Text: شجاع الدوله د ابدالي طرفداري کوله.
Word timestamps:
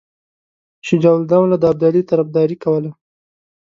شجاع 0.87 1.15
الدوله 1.21 1.55
د 1.59 1.63
ابدالي 1.71 2.01
طرفداري 2.11 2.55
کوله. 2.63 2.91